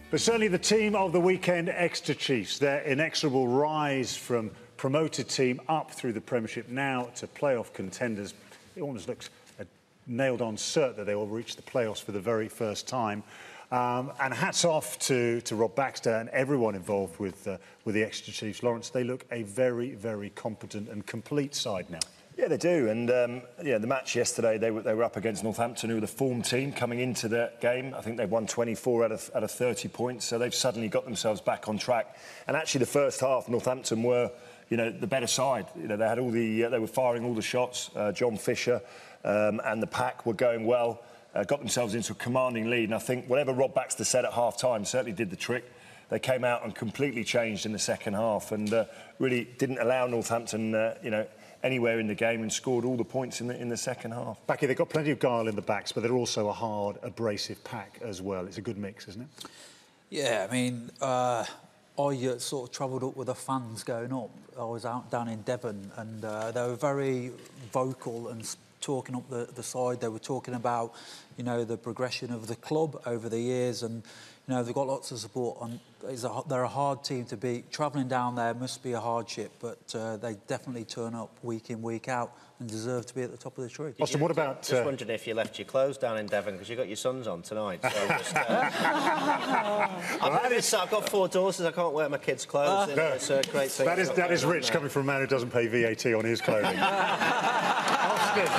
[0.09, 5.59] But certainly the team of the weekend, Exeter Chiefs, their inexorable rise from promoted team
[5.67, 8.33] up through the Premiership now to playoff contenders.
[8.75, 9.65] It almost looks a
[10.05, 13.23] nailed on cert that they will reach the playoffs for the very first time.
[13.69, 18.03] Um, and hats off to, to Rob Baxter and everyone involved with, uh, with the
[18.03, 18.63] Exeter Chiefs.
[18.63, 21.99] Lawrence, they look a very, very competent and complete side now.
[22.37, 22.87] Yeah, they do.
[22.87, 26.01] And um, yeah, the match yesterday, they were, they were up against Northampton, who were
[26.01, 27.93] the form team coming into the game.
[27.93, 31.03] I think they've won 24 out of, out of 30 points, so they've suddenly got
[31.03, 32.15] themselves back on track.
[32.47, 34.31] And actually, the first half, Northampton were,
[34.69, 35.65] you know, the better side.
[35.75, 37.89] You know, they had all the, uh, they were firing all the shots.
[37.95, 38.81] Uh, John Fisher
[39.25, 41.01] um, and the pack were going well
[41.37, 42.85] uh, got themselves into a commanding lead.
[42.85, 45.71] And I think whatever Rob Baxter said at half time certainly did the trick.
[46.09, 48.85] They came out and completely changed in the second half and uh,
[49.19, 51.27] really didn't allow Northampton, uh, you know,
[51.63, 54.37] anywhere in the game and scored all the points in the, in the second half.
[54.47, 57.61] Backy, they've got plenty of guile in the backs, but they're also a hard, abrasive
[57.63, 58.47] pack as well.
[58.47, 59.49] It's a good mix, isn't it?
[60.09, 61.43] Yeah, I mean, uh,
[61.99, 64.29] I uh, sort of travelled up with the fans going up.
[64.57, 67.31] I was out down in Devon, and uh, they were very
[67.73, 68.45] vocal and
[68.81, 70.01] talking up the, the side.
[70.01, 70.93] They were talking about,
[71.37, 74.03] you know, the progression of the club over the years and,
[74.47, 75.57] you know, they've got lots of support.
[75.61, 77.71] And a, they're a hard team to beat.
[77.71, 81.81] Travelling down there must be a hardship, but uh, they definitely turn up week in,
[81.81, 83.93] week out and deserve to be at the top of the tree.
[83.99, 84.61] Austin, what about...
[84.61, 84.83] Just uh...
[84.85, 87.41] wondering if you left your clothes down in Devon because you've got your sons on
[87.41, 87.81] tonight.
[87.83, 88.69] So just, uh...
[90.21, 90.73] I've, is...
[90.73, 91.65] I've got four daughters.
[91.65, 92.89] I can't wear my kids' clothes.
[92.89, 93.07] Uh, no.
[93.09, 93.85] It's a great thing.
[93.85, 96.41] That is, that is rich coming from a man who doesn't pay VAT on his
[96.41, 96.77] clothing.
[98.39, 98.53] Austin.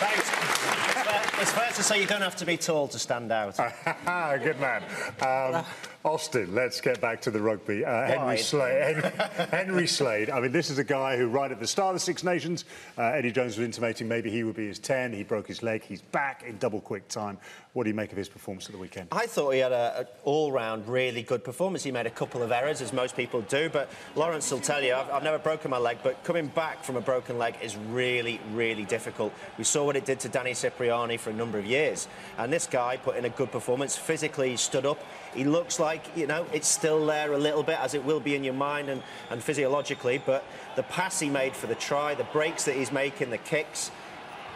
[0.00, 0.28] Thanks.
[0.28, 1.22] It's fair.
[1.42, 3.56] It's fair to say you don't have to be tall to stand out.
[4.42, 4.82] Good man.
[5.20, 5.64] Um,
[6.04, 7.84] Austin, let's get back to the rugby.
[7.84, 10.30] Uh, Henry, Slade, Henry, Henry Slade.
[10.30, 12.64] I mean, this is a guy who, right at the start of the Six Nations,
[12.96, 15.12] uh, Eddie Jones was intimating maybe he would be his 10.
[15.12, 15.82] He broke his leg.
[15.82, 17.36] He's back in double quick time.
[17.74, 19.08] What do you make of his performance at the weekend?
[19.12, 21.84] I thought he had an all-round really good performance.
[21.84, 24.94] He made a couple of errors, as most people do, but Lawrence will tell you,
[24.94, 28.40] I've, I've never broken my leg, but coming back from a broken leg is really,
[28.52, 29.32] really difficult.
[29.58, 32.66] We saw what it did to Danny Cipriani for a number of years, and this
[32.66, 33.96] guy put in a good performance.
[33.96, 34.98] Physically, he stood up.
[35.34, 38.34] He looks like, you know, it's still there a little bit, as it will be
[38.34, 40.42] in your mind and, and physiologically, but
[40.76, 43.90] the pass he made for the try, the breaks that he's making, the kicks,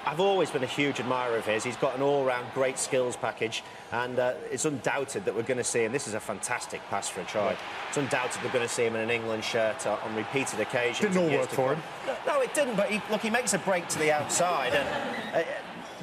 [0.04, 1.62] I've always been a huge admirer of his.
[1.62, 5.64] He's got an all-round great skills package, and uh, it's undoubted that we're going to
[5.64, 5.92] see him.
[5.92, 7.56] This is a fantastic pass for a try.
[7.88, 11.14] It's undoubted we're going to see him in an England shirt uh, on repeated occasions.
[11.14, 11.82] Didn't all work for him.
[12.26, 12.74] No, it didn't.
[12.74, 15.48] But he, look, he makes a break to the outside, and uh,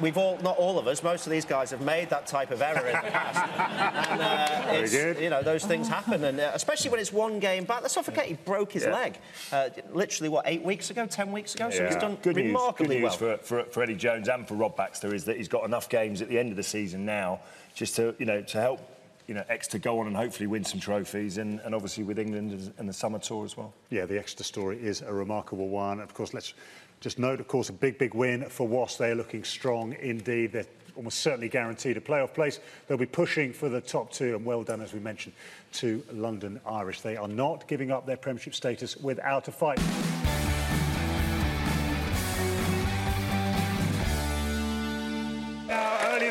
[0.00, 2.62] we've all, not all of us, most of these guys have made that type of
[2.62, 4.08] error in the past.
[4.10, 5.18] and uh, Very it's, good.
[5.20, 7.82] you know those things happen, and uh, especially when it's one game back.
[7.82, 8.92] Let's not forget he broke his Yeah.
[8.94, 9.18] leg,
[9.52, 11.70] uh, literally what eight weeks ago, ten weeks ago.
[11.70, 13.36] So he's done good news, remarkably good news well.
[13.38, 16.22] for, for, for Eddie Jones and for Rob Baxter is that he's got enough games
[16.22, 17.40] at the end of the season now
[17.74, 18.80] just to you know to help
[19.26, 22.18] you know X to go on and hopefully win some trophies and, and obviously with
[22.18, 23.72] England and- and the summer tour as well.
[23.90, 26.00] Yeah, the extra story is a remarkable one.
[26.00, 26.52] Of course, let's
[27.00, 28.98] just note, of course, a big, big win for Wasps.
[28.98, 30.52] They're looking strong indeed.
[30.52, 32.60] They're almost certainly guaranteed a playoff place.
[32.86, 35.34] They'll be pushing for the top two, and well done, as we mentioned,
[35.74, 37.00] to London Irish.
[37.00, 39.80] They are not giving up their Premiership status without a fight.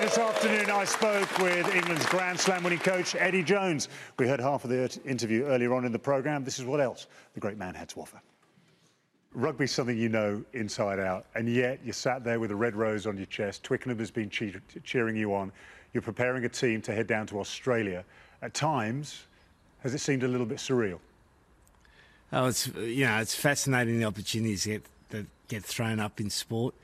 [0.10, 3.90] This afternoon, I spoke with England's Grand Slam winning coach, Eddie Jones.
[4.18, 6.44] We heard half of the interview earlier on in the programme.
[6.44, 7.06] This is what else
[7.36, 8.20] the great man had to offer.
[9.34, 13.06] Rugby's something you know inside out, and yet you sat there with a red rose
[13.06, 13.64] on your chest.
[13.64, 15.52] Twickenham has been cheer- cheering you on.
[15.94, 18.04] You're preparing a team to head down to Australia.
[18.42, 19.26] At times,
[19.82, 21.00] has it seemed a little bit surreal?
[22.32, 26.76] Oh, it's you know it's fascinating the opportunities that, that get thrown up in sport.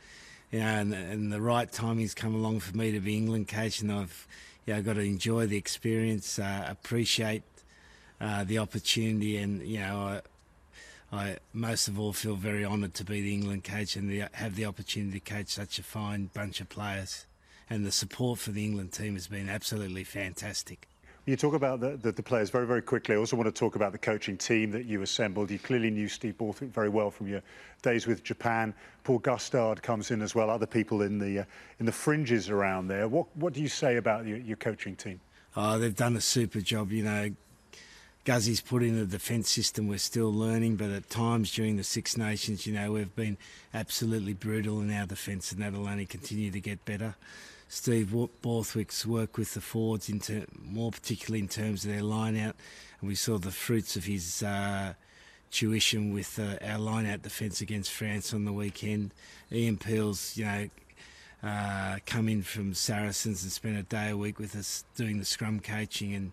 [0.52, 3.82] You know, and, and the right timing's come along for me to be England coach,
[3.82, 4.28] and I've
[4.66, 7.44] you know got to enjoy the experience, uh, appreciate
[8.22, 10.22] uh, the opportunity, and you know I,
[11.16, 14.56] I most of all feel very honoured to be the England coach and the, have
[14.56, 17.26] the opportunity to coach such a fine bunch of players.
[17.70, 20.88] And the support for the England team has been absolutely fantastic.
[21.26, 23.16] You talk about the, the, the players very, very quickly.
[23.16, 25.50] I also want to talk about the coaching team that you assembled.
[25.50, 27.42] You clearly knew Steve Borthwick very well from your
[27.82, 28.76] days with Japan.
[29.04, 30.52] Paul Gustard comes in as well.
[30.52, 31.46] Other people in the uh,
[31.80, 33.08] in the fringes around there.
[33.08, 35.20] What what do you say about your, your coaching team?
[35.56, 36.92] Oh, they've done a super job.
[36.92, 37.30] You know,
[38.26, 42.18] Guzzy's put in a defence system we're still learning, but at times during the Six
[42.18, 43.38] Nations, you know, we've been
[43.72, 47.16] absolutely brutal in our defence, and that'll only continue to get better.
[47.70, 50.10] Steve Borthwick's work with the forwards,
[50.60, 52.56] more particularly in terms of their line out,
[53.00, 54.94] and we saw the fruits of his uh,
[55.52, 59.12] tuition with uh, our line out defence against France on the weekend.
[59.52, 60.70] Ian Peel's, you know,
[61.44, 65.26] uh, come in from Saracens and spent a day a week with us doing the
[65.26, 66.32] scrum coaching and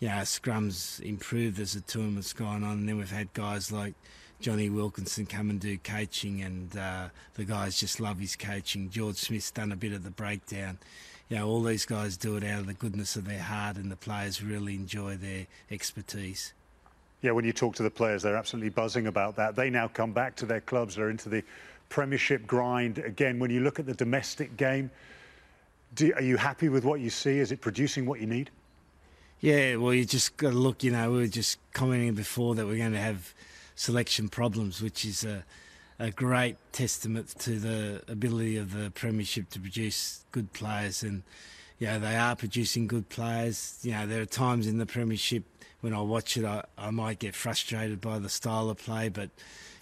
[0.00, 2.78] yeah, scrums improved as the tournament's gone on.
[2.78, 3.94] And then we've had guys like
[4.40, 8.88] Jonny Wilkinson come and do coaching, and uh, the guys just love his coaching.
[8.88, 10.78] George Smith's done a bit of the breakdown.
[11.28, 13.90] You know, all these guys do it out of the goodness of their heart, and
[13.90, 16.54] the players really enjoy their expertise.
[17.20, 19.54] Yeah, when you talk to the players, they're absolutely buzzing about that.
[19.54, 20.96] They now come back to their clubs.
[20.96, 21.44] They're into the
[21.90, 23.38] Premiership grind again.
[23.38, 24.90] When you look at the domestic game,
[25.94, 27.38] do, are you happy with what you see?
[27.38, 28.50] Is it producing what you need?
[29.40, 30.84] Yeah, well, you just got to look.
[30.84, 33.32] You know, we were just commenting before that we're going to have
[33.74, 35.44] selection problems, which is a,
[35.98, 41.02] a great testament to the ability of the Premiership to produce good players.
[41.02, 41.22] And,
[41.78, 43.78] you know, they are producing good players.
[43.82, 45.44] You know, there are times in the Premiership
[45.80, 49.30] when I watch it, I, I might get frustrated by the style of play, but,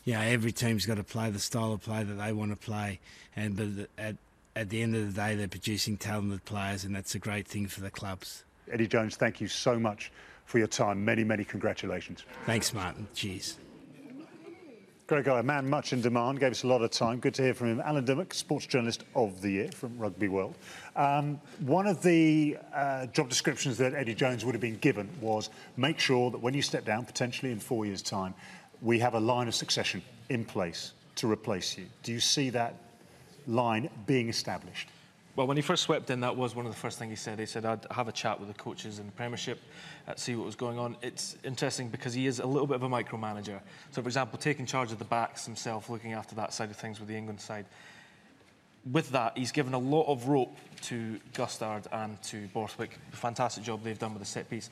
[0.05, 2.57] you know, every team's got to play the style of play that they want to
[2.57, 3.01] play.
[3.35, 4.15] And, but at,
[4.55, 7.67] at the end of the day, they're producing talented players, and that's a great thing
[7.67, 8.45] for the clubs.
[8.71, 10.13] Eddie Jones, thank you so much
[10.45, 11.05] for your time.
[11.05, 12.25] Many, many congratulations.
[12.47, 13.07] Thanks, Martin.
[13.15, 13.59] Cheers.
[15.09, 17.19] Great guy, a man much in demand, gave us a lot of time.
[17.19, 17.81] Good to hear from him.
[17.81, 20.55] Alan Dymock, Sports Journalist of the Year from Rugby World.
[20.97, 25.49] Um, one of the uh, job descriptions that Eddie Jones would have been given was
[25.79, 28.35] make sure that when you step down, potentially in four years' time,
[28.83, 31.87] we have a line of succession in place to replace you.
[32.03, 32.75] Do you see that
[33.47, 34.91] line being established?
[35.39, 37.39] Well, when he first swept in, that was one of the first things he said.
[37.39, 39.61] He said, I'd have a chat with the coaches in the Premiership,
[40.09, 40.97] uh, see what was going on.
[41.01, 43.61] It's interesting because he is a little bit of a micromanager.
[43.93, 46.99] So, for example, taking charge of the backs himself, looking after that side of things
[46.99, 47.67] with the England side.
[48.91, 52.99] With that, he's given a lot of rope to Gustard and to Borthwick.
[53.13, 54.71] Fantastic job they've done with the set piece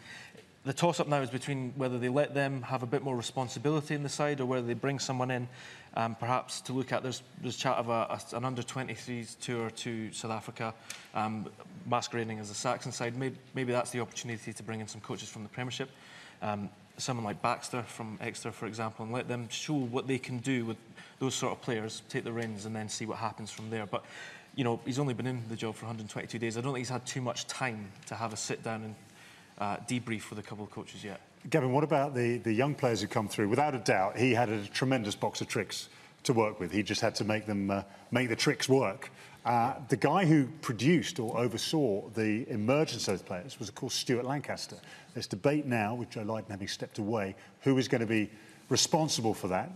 [0.66, 3.94] the toss up now is between whether they let them have a bit more responsibility
[3.94, 5.48] in the side or whether they bring someone in
[5.94, 7.04] um, perhaps to look at.
[7.04, 7.92] There's, there's chat of a,
[8.32, 10.74] a, an under 23s tour to South Africa,
[11.14, 11.46] um,
[11.86, 13.16] masquerading as a Saxon side.
[13.16, 15.88] Maybe, maybe, that's the opportunity to bring in some coaches from the Premiership.
[16.42, 20.38] Um, someone like Baxter from Exeter, for example, and let them show what they can
[20.38, 20.78] do with
[21.20, 23.86] those sort of players, take the reins, and then see what happens from there.
[23.86, 24.04] But
[24.56, 26.56] you know, he's only been in the job for 122 days.
[26.56, 28.94] I don't think he's had too much time to have a sit down and
[29.58, 31.20] uh, debrief with a couple of coaches yet.
[31.48, 33.48] Gavin, what about the, the young players who come through?
[33.48, 35.88] Without a doubt, he had a tremendous box of tricks
[36.24, 36.72] to work with.
[36.72, 39.10] He just had to make them uh, make the tricks work.
[39.44, 43.94] Uh, the guy who produced or oversaw the emergence of those players was, of course,
[43.94, 44.76] Stuart Lancaster.
[45.14, 48.28] There's debate now, with Joe Lydon having stepped away, who is going to be
[48.68, 49.70] responsible for that.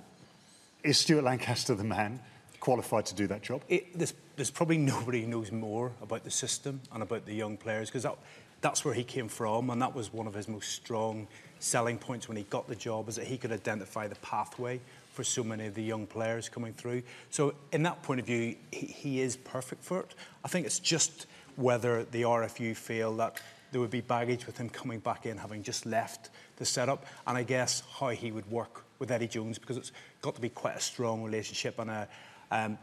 [0.82, 2.18] Is Stuart Lancaster the man
[2.58, 3.62] qualified to do that job?
[3.68, 7.56] It, there's, there's, probably nobody who knows more about the system and about the young
[7.56, 8.16] players because that,
[8.60, 11.26] that's where he came from, and that was one of his most strong
[11.58, 14.80] selling points when he got the job, is that he could identify the pathway
[15.12, 17.02] for so many of the young players coming through.
[17.30, 20.14] So, in that point of view, he, he is perfect for it.
[20.44, 23.40] I think it's just whether the RFU feel that
[23.72, 27.36] there would be baggage with him coming back in, having just left the setup, and
[27.36, 30.76] I guess how he would work with Eddie Jones, because it's got to be quite
[30.76, 32.08] a strong relationship and a.
[32.50, 32.78] Um,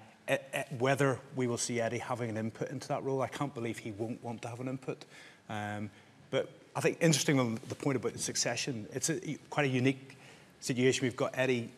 [0.80, 3.92] whether we will see Eddie having an input into that role, I can't believe he
[3.92, 5.06] won't want to have an input.
[5.50, 5.90] Um,
[6.32, 10.18] but I think interesting on the point about the succession, it's a, quite a unique
[10.60, 11.06] situation.
[11.06, 11.72] We've got Eddie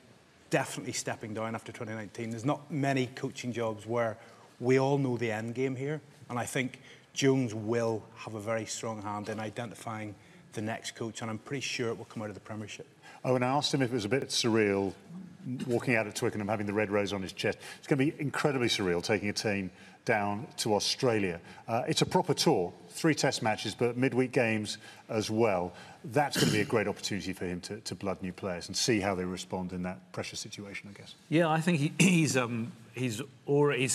[0.49, 2.31] definitely stepping down after 2019.
[2.31, 4.17] There's not many coaching jobs where
[4.59, 6.79] we all know the end game here, and I think
[7.13, 10.15] Jones will have a very strong hand in identifying
[10.53, 12.87] the next coach, and I'm pretty sure it will come out of the Premiership.
[13.23, 14.93] Oh, and I asked him if it was a bit surreal
[15.67, 17.57] walking out at Twickenham having the red rose on his chest.
[17.77, 19.71] It's going to be incredibly surreal taking a team
[20.05, 21.39] down to Australia.
[21.67, 24.77] Uh, it's a proper tour, three test matches, but midweek games
[25.07, 25.73] as well.
[26.05, 28.75] That's going to be a great opportunity for him to, to blood new players and
[28.75, 31.15] see how they respond in that pressure situation, I guess.
[31.27, 33.89] Yeah, I think he, he's, um, he's, already,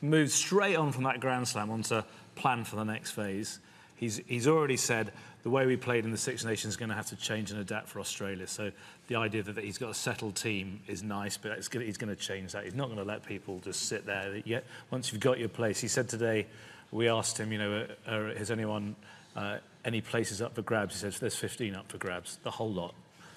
[0.00, 2.02] moved straight on from that Grand Slam onto
[2.34, 3.58] plan for the next phase.
[3.96, 6.94] He's, he's already said the way we played in the Six Nations is going to
[6.94, 8.46] have to change and adapt for Australia.
[8.46, 8.72] So
[9.08, 12.52] the idea that he's got a settled team is nice, but he's going to change
[12.52, 12.64] that.
[12.64, 14.42] He's not going to let people just sit there.
[14.44, 16.46] Yet once you've got your place, he said today,
[16.90, 18.96] we asked him, you know, uh, uh, has anyone
[19.36, 20.94] uh, any places up for grabs?
[20.94, 22.94] He says there's 15 up for grabs, the whole lot.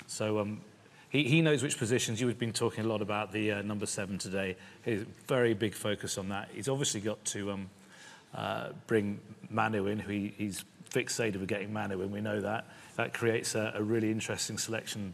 [0.07, 0.61] So um,
[1.09, 2.19] he, he knows which positions.
[2.19, 4.55] You've been talking a lot about the uh, number seven today.
[4.83, 6.49] He's very big focus on that.
[6.53, 7.69] He's obviously got to um,
[8.33, 12.65] uh, bring Manu in, who he, he's fixated with getting Manu in, we know that.
[12.95, 15.13] That creates a, a really interesting selection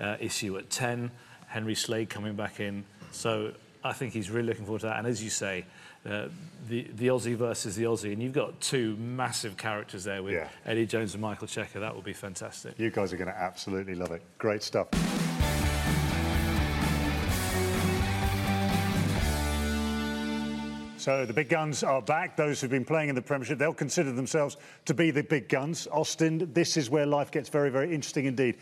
[0.00, 1.10] uh, issue at 10.
[1.46, 2.84] Henry Slade coming back in.
[3.12, 4.98] So I think he's really looking forward to that.
[4.98, 5.64] And as you say,
[6.08, 6.28] uh,
[6.68, 10.48] the, the Aussie versus the Aussie, and you've got two massive characters there with yeah.
[10.64, 11.80] Eddie Jones and Michael Cheika.
[11.80, 12.78] That will be fantastic.
[12.78, 14.22] You guys are going to absolutely love it.
[14.38, 14.88] Great stuff.
[21.00, 22.36] So the big guns are back.
[22.36, 25.88] Those who've been playing in the Premiership, they'll consider themselves to be the big guns.
[25.90, 28.56] Austin, this is where life gets very, very interesting indeed.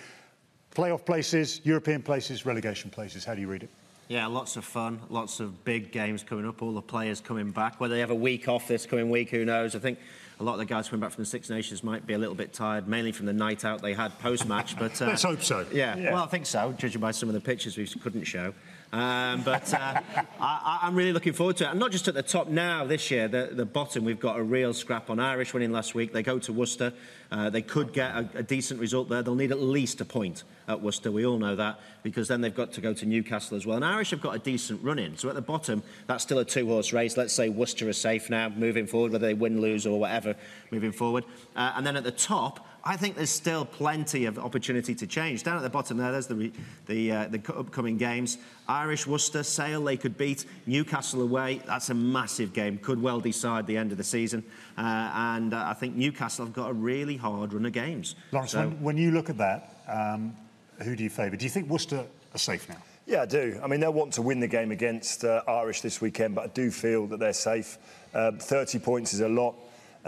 [0.75, 3.25] Playoff places, European places, relegation places.
[3.25, 3.71] How do you read it?
[4.09, 7.79] Yeah, lots of fun, lots of big games coming up, all the players coming back.
[7.79, 9.77] Whether they have a week off this coming week, who knows?
[9.77, 9.99] I think
[10.41, 12.35] a lot of the guys coming back from the Six Nations might be a little
[12.35, 14.79] bit tired, mainly from the night out they had post-match.
[14.79, 15.67] But uh, let's hope so.
[15.71, 18.55] Yeah, yeah, well, I think so, judging by some of the pictures we couldn't show.
[18.93, 20.01] Um, but uh,
[20.41, 21.71] I, am really looking forward to it.
[21.71, 24.43] And not just at the top now this year, the, the bottom, we've got a
[24.43, 26.13] real scrap on Irish winning last week.
[26.13, 26.93] They go to Worcester.
[27.31, 29.23] Uh, they could get a, a decent result there.
[29.23, 31.13] They'll need at least a point at Worcester.
[31.13, 33.77] We all know that because then they've got to go to Newcastle as well.
[33.77, 35.19] And Irish have got a decent run in.
[35.19, 37.19] So at the bottom, that's still a two horse race.
[37.19, 40.35] Let's say Worcester are safe now, moving forward, whether they win, lose, or whatever,
[40.71, 41.25] moving forward.
[41.55, 45.43] Uh, and then at the top, I think there's still plenty of opportunity to change.
[45.43, 46.51] Down at the bottom there, there's the,
[46.87, 48.39] the, uh, the upcoming games.
[48.67, 50.47] Irish, Worcester, Sale, they could beat.
[50.65, 52.79] Newcastle away, that's a massive game.
[52.79, 54.43] Could well decide the end of the season.
[54.79, 58.15] Uh, and uh, I think Newcastle have got a really hard run of games.
[58.33, 60.35] Lawrence, so, when, when, you look at that, um,
[60.83, 61.37] who do you favour?
[61.37, 62.79] Do you think Worcester are safe now?
[63.07, 63.61] Yeah, I do.
[63.63, 66.49] I mean, they'll want to win the game against uh, Irish this weekend, but I
[66.49, 67.77] do feel that they're safe.
[68.15, 69.57] Um, 30 points is a lot.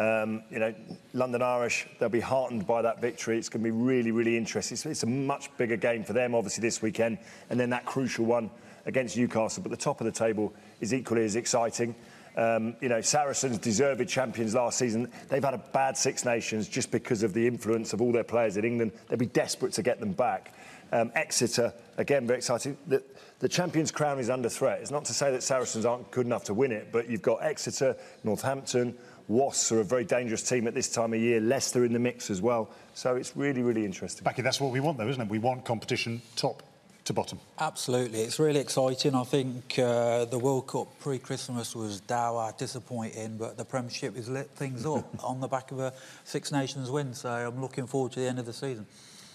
[0.00, 0.74] Um, you know,
[1.12, 3.36] London Irish, they'll be heartened by that victory.
[3.36, 4.74] It's going to be really, really interesting.
[4.74, 7.18] It's, it's a much bigger game for them, obviously, this weekend,
[7.50, 8.48] and then that crucial one
[8.86, 9.62] against Newcastle.
[9.62, 11.94] But the top of the table is equally as exciting.
[12.34, 15.12] Um, you know, Saracens deserved champions last season.
[15.28, 18.56] They've had a bad Six Nations just because of the influence of all their players
[18.56, 18.92] in England.
[19.08, 20.54] They'd be desperate to get them back.
[20.92, 22.76] Um, Exeter, again, very exciting.
[22.86, 23.02] The,
[23.40, 24.80] the Champions' crown is under threat.
[24.80, 27.42] It's not to say that Saracens aren't good enough to win it, but you've got
[27.42, 28.96] Exeter, Northampton,
[29.30, 31.40] Wasps are a very dangerous team at this time of year.
[31.40, 32.68] Leicester in the mix as well.
[32.94, 34.24] So it's really, really interesting.
[34.24, 35.28] Backy, that's what we want, though, isn't it?
[35.28, 36.64] We want competition top
[37.04, 37.38] to bottom.
[37.60, 39.14] Absolutely, it's really exciting.
[39.14, 44.50] I think uh, the World Cup pre-Christmas was dour, disappointing, but the Premiership has lit
[44.50, 45.92] things up on the back of a
[46.24, 47.14] Six Nations win.
[47.14, 48.84] So I'm looking forward to the end of the season.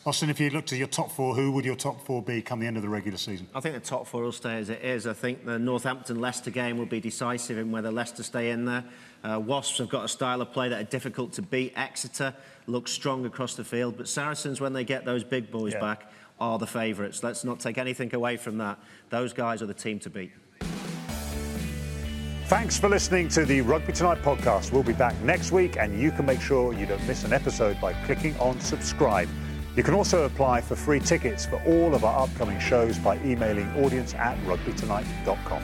[0.07, 2.59] Austin, if you look to your top four, who would your top four be come
[2.59, 3.47] the end of the regular season?
[3.55, 5.07] I think the top four will stay as it is.
[5.07, 8.83] I think the Northampton-Leicester game will be decisive in whether Leicester stay in there.
[9.23, 11.73] Uh, Wasps have got a style of play that are difficult to beat.
[11.75, 12.35] Exeter
[12.67, 15.79] looks strong across the field, but Saracens, when they get those big boys yeah.
[15.79, 17.23] back, are the favourites.
[17.23, 18.77] Let's not take anything away from that.
[19.09, 20.33] Those guys are the team to beat.
[22.45, 24.71] Thanks for listening to the Rugby Tonight podcast.
[24.71, 27.81] We'll be back next week, and you can make sure you don't miss an episode
[27.81, 29.29] by clicking on subscribe.
[29.75, 33.67] You can also apply for free tickets for all of our upcoming shows by emailing
[33.83, 35.63] audience at rugbytonight.com.